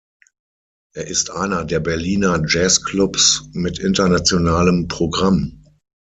[0.95, 5.63] Er ist einer der Berliner Jazzclubs mit internationalem Programm.